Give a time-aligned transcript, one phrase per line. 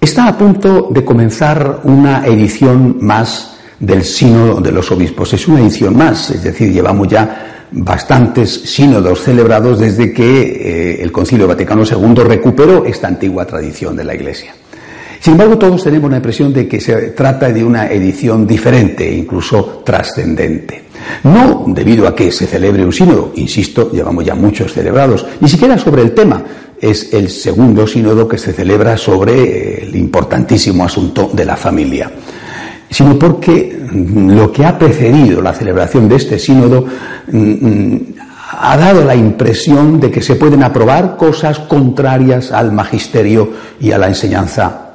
[0.00, 5.34] Está a punto de comenzar una edición más del Sínodo de los Obispos.
[5.34, 11.10] Es una edición más, es decir, llevamos ya bastantes sínodos celebrados desde que eh, el
[11.10, 14.54] Concilio Vaticano II recuperó esta antigua tradición de la Iglesia.
[15.18, 19.82] Sin embargo, todos tenemos la impresión de que se trata de una edición diferente, incluso
[19.84, 20.84] trascendente.
[21.24, 25.76] No debido a que se celebre un sínodo, insisto, llevamos ya muchos celebrados, ni siquiera
[25.76, 26.42] sobre el tema,
[26.80, 32.10] es el segundo sínodo que se celebra sobre el importantísimo asunto de la familia,
[32.90, 36.84] sino porque lo que ha precedido la celebración de este sínodo
[37.30, 37.96] mm,
[38.60, 43.98] ha dado la impresión de que se pueden aprobar cosas contrarias al magisterio y a
[43.98, 44.90] la enseñanza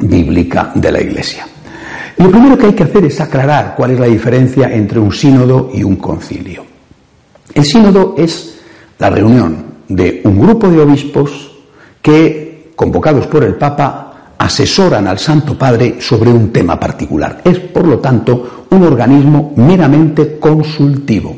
[0.00, 1.46] bíblica de la Iglesia.
[2.16, 5.70] Lo primero que hay que hacer es aclarar cuál es la diferencia entre un sínodo
[5.72, 6.64] y un concilio.
[7.52, 8.54] El sínodo es
[8.98, 11.52] la reunión de un grupo de obispos
[12.02, 17.40] que, convocados por el Papa, asesoran al Santo Padre sobre un tema particular.
[17.44, 21.36] Es, por lo tanto, un organismo meramente consultivo.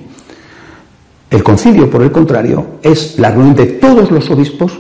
[1.31, 4.73] El concilio, por el contrario, es la reunión de todos los obispos,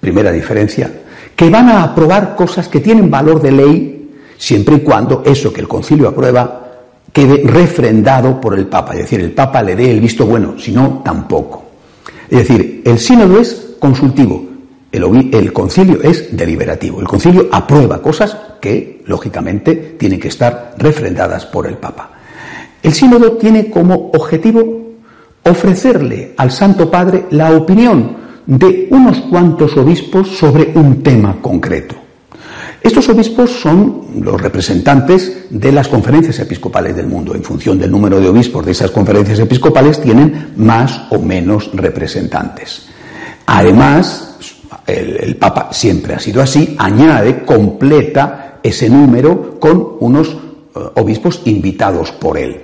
[0.00, 0.90] primera diferencia,
[1.34, 5.60] que van a aprobar cosas que tienen valor de ley siempre y cuando eso que
[5.60, 6.62] el concilio aprueba
[7.12, 10.72] quede refrendado por el Papa, es decir, el Papa le dé el visto bueno, si
[10.72, 11.65] no, tampoco.
[12.28, 14.44] Es decir, el sínodo es consultivo,
[14.92, 17.00] el, concilio es deliberativo.
[17.00, 22.12] El concilio aprueba cosas que, lógicamente, tienen que estar refrendadas por el Papa.
[22.82, 24.86] El sínodo tiene como objetivo
[25.44, 28.16] ofrecerle al Santo Padre la opinión
[28.46, 32.05] de unos cuantos obispos sobre un tema concreto.
[32.82, 37.34] Estos obispos son los representantes de las conferencias episcopales del mundo.
[37.34, 42.86] En función del número de obispos de esas conferencias episcopales tienen más o menos representantes.
[43.46, 44.36] Además,
[44.86, 52.12] el, Papa siempre ha sido así, añade, completa ese número con unos eh, obispos invitados
[52.12, 52.60] por él.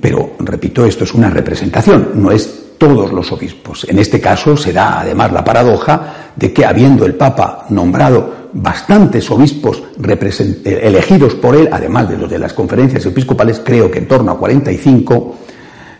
[0.00, 3.86] Pero, repito, esto es una representación, no es todos los obispos.
[3.88, 9.30] En este caso se da además la paradoja de que habiendo el Papa nombrado bastantes
[9.30, 14.08] obispos eh, elegidos por él, además de los de las conferencias episcopales, creo que en
[14.08, 15.36] torno a 45,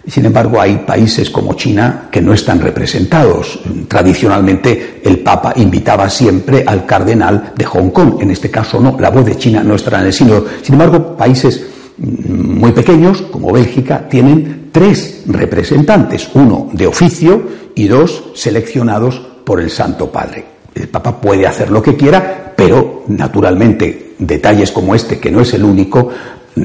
[0.06, 3.58] sin embargo, hay países como China que no están representados.
[3.88, 8.16] Tradicionalmente, el Papa invitaba siempre al cardenal de Hong Kong.
[8.20, 8.98] En este caso, no.
[9.00, 10.44] La voz de China no estará en el sínodo.
[10.62, 11.66] Sin embargo, países
[11.96, 17.42] mm, muy pequeños, como Bélgica, tienen tres representantes, uno de oficio
[17.74, 20.44] y dos seleccionados por el Santo Padre.
[20.74, 25.54] El Papa puede hacer lo que quiera, pero naturalmente detalles como este, que no es
[25.54, 26.08] el único,
[26.56, 26.60] mm,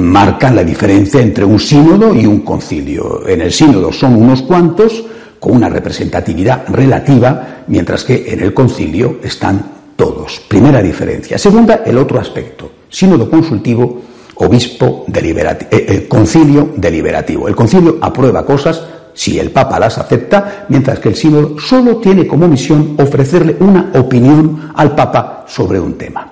[0.00, 3.26] marcan la diferencia entre un sínodo y un concilio.
[3.26, 5.04] En el sínodo son unos cuantos
[5.38, 10.40] con una representatividad relativa, mientras que en el concilio están todos.
[10.46, 11.36] Primera diferencia.
[11.36, 12.70] Segunda, el otro aspecto.
[12.88, 14.02] Sínodo consultivo,
[14.36, 17.48] obispo deliberativo, eh, eh, concilio deliberativo.
[17.48, 18.82] El concilio aprueba cosas
[19.14, 23.90] si el Papa las acepta, mientras que el sínodo solo tiene como misión ofrecerle una
[23.94, 26.28] opinión al Papa sobre un tema.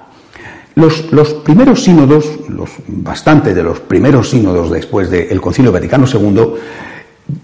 [0.74, 6.46] Los, primeros sínodos, los, bastante de los primeros sínodos después del Concilio Vaticano II,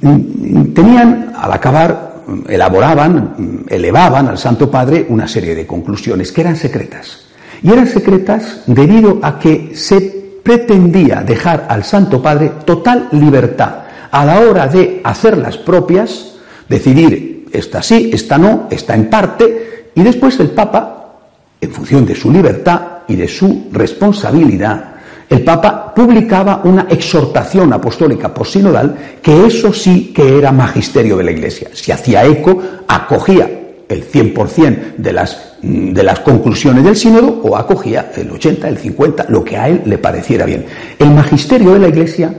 [0.01, 6.57] mm, tenían, al acabar, elaboraban, elevaban al Santo Padre una serie de conclusiones que eran
[6.57, 7.27] secretas.
[7.63, 13.86] Y eran secretas debido a que se pretendía dejar al Santo Padre total libertad
[14.17, 16.37] a la hora de hacer las propias,
[16.67, 21.19] decidir esta sí, esta no, esta en parte, y después el Papa,
[21.61, 24.95] en función de su libertad y de su responsabilidad,
[25.29, 31.33] el Papa publicaba una exhortación apostólica posinodal que eso sí que era magisterio de la
[31.33, 31.69] Iglesia.
[31.75, 33.51] Se hacía eco, acogía
[33.87, 39.27] el 100% de las, de las conclusiones del sínodo o acogía el 80, el 50,
[39.29, 40.65] lo que a él le pareciera bien.
[40.99, 42.33] El magisterio de la Iglesia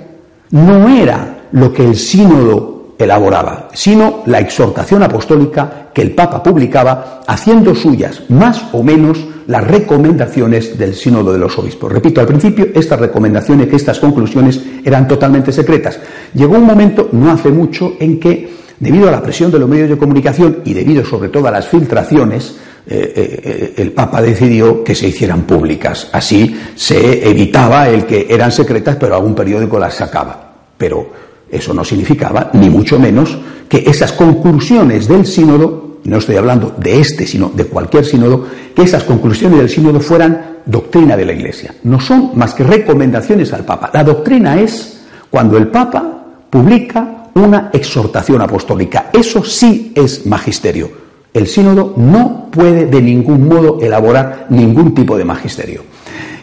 [0.50, 7.22] no era lo que el sínodo elaboraba, sino la exhortación apostólica que el Papa publicaba,
[7.28, 11.92] haciendo suyas más o menos las recomendaciones del Sínodo de los Obispos.
[11.92, 16.00] Repito, al principio estas recomendaciones, estas conclusiones eran totalmente secretas.
[16.34, 18.50] Llegó un momento, no hace mucho, en que,
[18.80, 21.68] debido a la presión de los medios de comunicación y debido sobre todo a las
[21.68, 22.58] filtraciones,
[22.90, 26.10] eh, eh, el Papa decidió que se hicieran públicas.
[26.12, 30.54] Así se evitaba el que eran secretas, pero algún periódico las sacaba.
[30.78, 33.38] Pero eso no significaba, ni mucho menos,
[33.70, 38.46] que esas conclusiones del sínodo, no estoy hablando de este, sino de cualquier sínodo,
[38.76, 41.74] que esas conclusiones del sínodo fueran doctrina de la Iglesia.
[41.84, 43.90] No son más que recomendaciones al Papa.
[43.94, 49.10] La doctrina es cuando el Papa publica una exhortación apostólica.
[49.14, 50.90] Eso sí es magisterio.
[51.34, 55.84] El sínodo no puede de ningún modo elaborar ningún tipo de magisterio.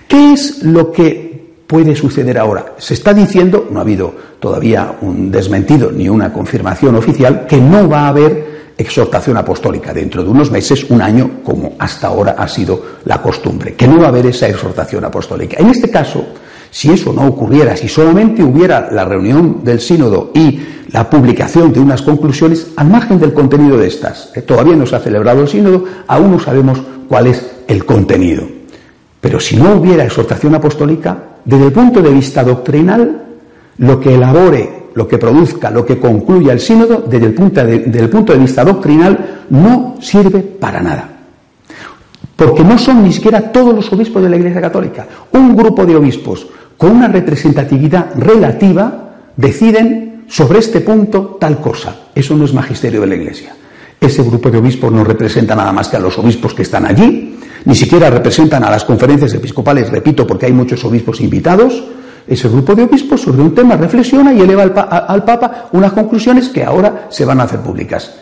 [0.06, 1.23] ¿Qué es lo que
[1.74, 2.74] puede suceder ahora.
[2.78, 7.88] Se está diciendo, no ha habido todavía un desmentido ni una confirmación oficial, que no
[7.88, 12.46] va a haber exhortación apostólica dentro de unos meses, un año, como hasta ahora ha
[12.46, 15.56] sido la costumbre, que no va a haber esa exhortación apostólica.
[15.58, 16.24] En este caso,
[16.70, 20.60] si eso no ocurriera, si solamente hubiera la reunión del sínodo y
[20.92, 25.00] la publicación de unas conclusiones, al margen del contenido de estas, todavía no se ha
[25.00, 28.44] celebrado el sínodo, aún no sabemos cuál es el contenido.
[29.20, 33.22] Pero si no hubiera exhortación apostólica, desde el punto de vista doctrinal,
[33.78, 38.08] lo que elabore, lo que produzca, lo que concluya el sínodo, desde el punto de,
[38.08, 41.10] punto de vista doctrinal, no sirve para nada.
[42.36, 45.06] Porque no son ni siquiera todos los obispos de la Iglesia Católica.
[45.32, 46.46] Un grupo de obispos
[46.76, 51.96] con una representatividad relativa deciden sobre este punto tal cosa.
[52.14, 53.54] Eso no es magisterio de la Iglesia.
[54.04, 57.38] Ese grupo de obispos no representa nada más que a los obispos que están allí,
[57.64, 61.82] ni siquiera representan a las conferencias episcopales, repito, porque hay muchos obispos invitados.
[62.28, 66.62] Ese grupo de obispos sobre un tema reflexiona y eleva al, Papa unas conclusiones que
[66.62, 68.14] ahora se van a hacer públicas.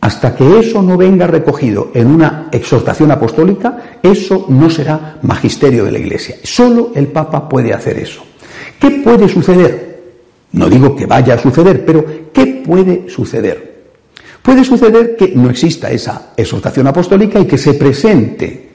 [0.00, 5.90] Hasta que eso no venga recogido en una exhortación apostólica, eso no será magisterio de
[5.90, 6.36] la Iglesia.
[6.44, 8.22] Solo el Papa puede hacer eso.
[8.78, 10.02] ¿Qué puede suceder?
[10.52, 13.69] No digo que vaya a suceder, pero ¿qué puede suceder?
[14.42, 18.70] Puede suceder que no exista esa exhortación apostólica y que se presente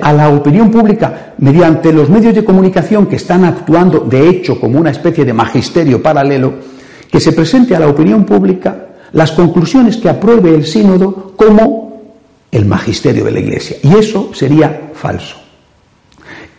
[0.00, 4.78] a la opinión pública mediante los medios de comunicación que están actuando de hecho como
[4.78, 6.54] una especie de magisterio paralelo,
[7.10, 11.84] que se presente a la opinión pública las conclusiones que apruebe el sínodo como
[12.50, 13.76] el magisterio de la Iglesia.
[13.82, 15.36] Y eso sería falso.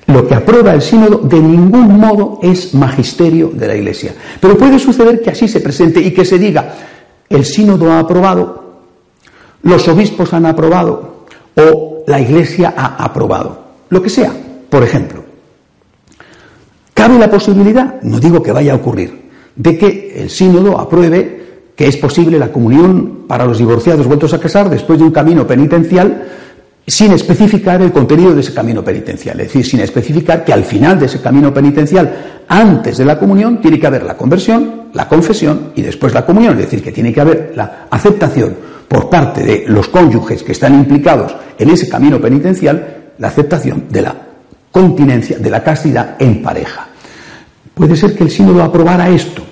[0.07, 4.13] Lo que aprueba el sínodo de ningún modo es magisterio de la Iglesia.
[4.39, 6.75] Pero puede suceder que así se presente y que se diga,
[7.29, 8.63] el sínodo ha aprobado,
[9.63, 11.25] los obispos han aprobado
[11.55, 13.65] o la iglesia ha aprobado.
[13.89, 14.31] Lo que sea,
[14.69, 15.23] por ejemplo.
[16.93, 21.45] Cabe la posibilidad, no digo que vaya a ocurrir, de que el sínodo apruebe
[21.75, 25.45] que es posible la comunión para los divorciados vueltos a casar después de un camino
[25.45, 26.25] penitencial
[26.87, 30.99] sin especificar el contenido de ese camino penitencial, es decir, sin especificar que al final
[30.99, 35.71] de ese camino penitencial, antes de la comunión, tiene que haber la conversión, la confesión
[35.75, 38.55] y después la comunión, es decir, que tiene que haber la aceptación
[38.87, 44.01] por parte de los cónyuges que están implicados en ese camino penitencial, la aceptación de
[44.03, 44.15] la
[44.71, 46.87] continencia, de la castidad en pareja.
[47.73, 49.43] Puede ser que el sínodo aprobara esto.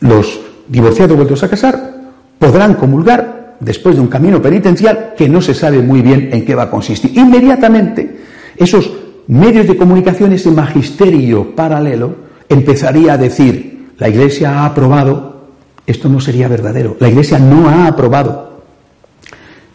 [0.00, 0.38] Los
[0.68, 1.94] divorciados vueltos a casar
[2.38, 3.31] podrán comulgar
[3.62, 6.70] después de un camino penitencial que no se sabe muy bien en qué va a
[6.70, 7.16] consistir.
[7.16, 8.18] Inmediatamente,
[8.56, 8.92] esos
[9.28, 12.14] medios de comunicación, ese magisterio paralelo,
[12.48, 15.46] empezaría a decir, la Iglesia ha aprobado,
[15.86, 18.62] esto no sería verdadero, la Iglesia no ha aprobado.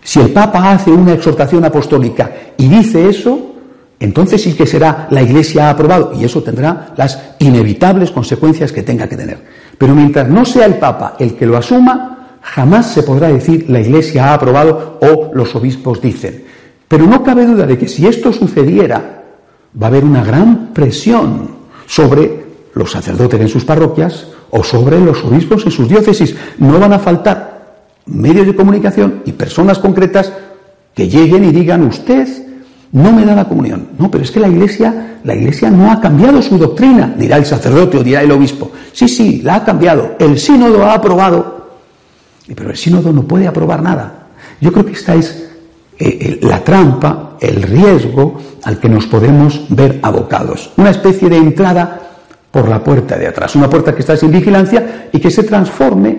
[0.04, 3.56] Si el Papa hace una exhortación apostólica y dice eso,
[4.00, 8.84] entonces sí que será la Iglesia ha aprobado y eso tendrá las inevitables consecuencias que
[8.84, 9.40] tenga que tener.
[9.78, 12.17] Pero mientras no sea el Papa el que lo asuma,
[12.54, 16.44] jamás se podrá decir la Iglesia ha aprobado o los obispos dicen.
[16.88, 19.24] Pero no cabe duda de que si esto sucediera,
[19.80, 21.50] va a haber una gran presión
[21.86, 26.36] sobre los sacerdotes en sus parroquias o sobre los obispos en sus diócesis.
[26.58, 27.76] No van a faltar
[28.06, 30.32] medios de comunicación y personas concretas
[30.94, 32.28] que lleguen y digan usted
[32.94, 33.90] no me da la comunión.
[34.00, 37.46] No, pero es que la Iglesia, la Iglesia no ha cambiado su doctrina, dirá el
[37.46, 38.72] sacerdote o dirá el obispo.
[38.94, 40.16] Sí, sí, la ha cambiado.
[40.18, 41.57] El sínodo ha aprobado
[42.56, 44.28] pero el sínodo no puede aprobar nada.
[44.62, 45.48] Yo creo que esta es
[46.00, 50.72] eh, la trampa, el riesgo al que nos podemos ver abocados.
[50.78, 52.02] Una especie de entrada
[52.52, 56.18] por la puerta de atrás, una puerta que está sin vigilancia y que se transforme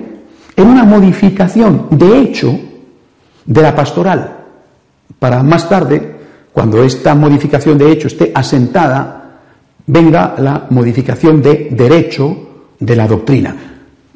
[0.57, 2.59] en una modificación de hecho
[3.45, 4.37] de la pastoral,
[5.19, 6.17] para más tarde,
[6.53, 9.41] cuando esta modificación de hecho esté asentada,
[9.87, 13.57] venga la modificación de derecho de la doctrina.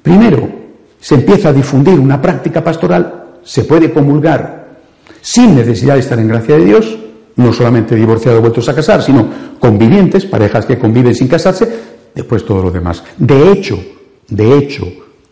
[0.03, 0.62] Primero,
[1.03, 4.69] se empieza a difundir una práctica pastoral, se puede comulgar
[5.21, 6.97] sin necesidad de estar en gracia de Dios,
[7.35, 9.27] no solamente divorciados vueltos a casar, sino
[9.59, 11.69] convivientes, parejas que conviven sin casarse,
[12.15, 13.03] después todo lo demás.
[13.19, 13.83] De hecho,
[14.29, 14.87] de hecho,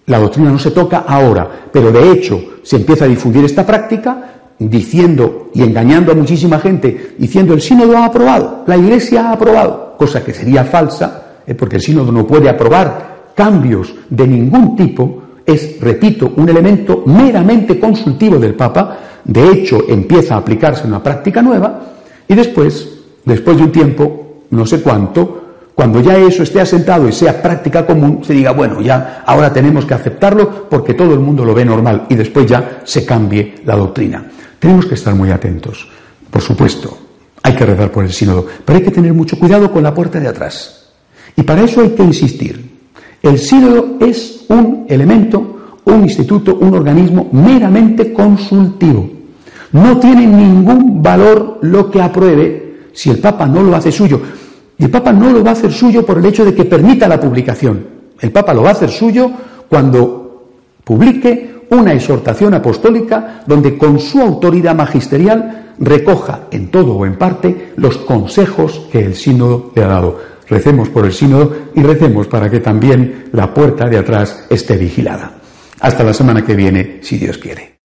[0.07, 4.41] la doctrina no se toca ahora, pero de hecho se empieza a difundir esta práctica
[4.59, 9.95] diciendo y engañando a muchísima gente, diciendo el sínodo ha aprobado, la iglesia ha aprobado,
[9.97, 15.30] cosa que sería falsa, eh, porque el sínodo no puede aprobar cambios de ningún tipo,
[15.45, 21.43] es, repito, un elemento meramente consultivo del Papa, de hecho empieza a aplicarse una práctica
[21.43, 21.81] nueva,
[22.29, 22.89] y después,
[23.25, 25.41] después de un tiempo, no sé cuánto,
[25.75, 29.87] cuando ya eso esté asentado y sea práctica común, se diga, bueno, ya ahora tenemos
[29.87, 33.77] que aceptarlo porque todo el mundo lo ve normal y después ya se cambie la
[33.77, 34.31] doctrina.
[34.59, 35.89] Tenemos que estar muy atentos,
[36.31, 36.99] por supuesto.
[37.43, 40.21] Hay que rezar por el sínodo, pero hay que tener mucho cuidado con la puerta
[40.21, 40.91] de atrás.
[41.35, 42.79] Y para eso hay que insistir.
[43.23, 49.09] El sínodo es un elemento, un instituto, un organismo meramente consultivo.
[49.73, 54.21] No tiene ningún valor lo que apruebe si el Papa no lo hace suyo.
[54.79, 57.07] Y el Papa no lo va a hacer suyo por el hecho de que permita
[57.07, 57.87] la publicación.
[58.19, 59.31] El Papa lo va a hacer suyo
[59.69, 60.49] cuando
[60.83, 67.73] publique una exhortación apostólica donde con su autoridad magisterial recoja en todo o en parte
[67.77, 70.19] los consejos que el sínodo le ha dado.
[70.51, 75.39] Recemos por el sínodo y recemos para que también la puerta de atrás esté vigilada.
[75.81, 77.80] Hasta la semana que viene, si Dios quiere.